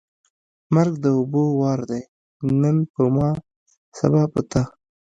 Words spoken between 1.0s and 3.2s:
د اوبو وار دی نن په